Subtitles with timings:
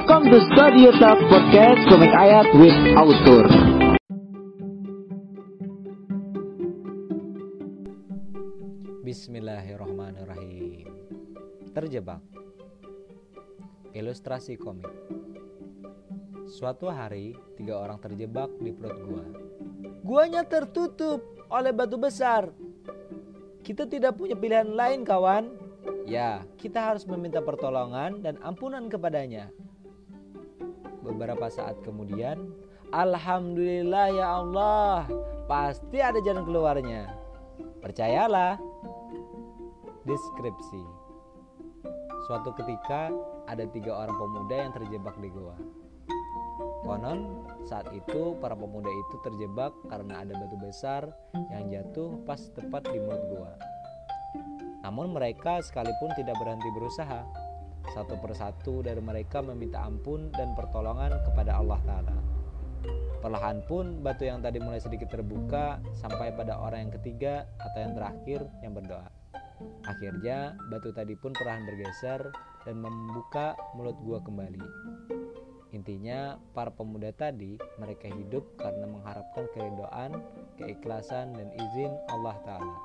[0.00, 3.44] Welcome to Studio Talk Podcast Komik Ayat with Author.
[9.04, 10.88] Bismillahirrahmanirrahim.
[11.76, 12.24] Terjebak.
[13.92, 14.88] Ilustrasi komik.
[16.48, 19.28] Suatu hari, tiga orang terjebak di perut gua.
[20.00, 21.20] Guanya tertutup
[21.52, 22.48] oleh batu besar.
[23.60, 25.52] Kita tidak punya pilihan lain, kawan.
[26.08, 29.52] Ya, kita harus meminta pertolongan dan ampunan kepadanya.
[31.10, 32.54] Beberapa saat kemudian,
[32.94, 35.10] Alhamdulillah ya Allah,
[35.50, 37.10] pasti ada jalan keluarnya.
[37.82, 38.58] Percayalah.
[40.00, 41.00] Deskripsi
[42.30, 43.10] Suatu ketika
[43.50, 45.58] ada tiga orang pemuda yang terjebak di goa.
[46.86, 51.10] Konon saat itu para pemuda itu terjebak karena ada batu besar
[51.50, 53.54] yang jatuh pas tepat di mulut goa.
[54.86, 57.26] Namun mereka sekalipun tidak berhenti berusaha.
[57.88, 62.16] Satu persatu dari mereka meminta ampun dan pertolongan kepada Allah Ta'ala.
[63.20, 67.92] Perlahan pun batu yang tadi mulai sedikit terbuka sampai pada orang yang ketiga atau yang
[67.92, 69.08] terakhir yang berdoa.
[69.84, 72.32] Akhirnya batu tadi pun perlahan bergeser
[72.64, 74.64] dan membuka mulut gua kembali.
[75.76, 80.10] Intinya para pemuda tadi mereka hidup karena mengharapkan keridoan,
[80.56, 82.76] keikhlasan dan izin Allah Ta'ala.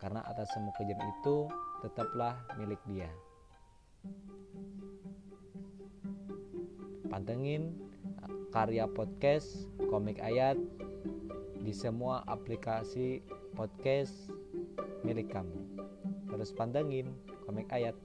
[0.00, 1.52] Karena atas semua kejam itu
[1.84, 3.12] tetaplah milik dia.
[7.10, 7.74] Pantengin
[8.54, 10.54] karya podcast komik ayat
[11.58, 13.18] di semua aplikasi
[13.58, 14.30] podcast
[15.02, 15.58] milik kamu.
[16.30, 17.10] Terus pantengin
[17.44, 17.98] komik ayat.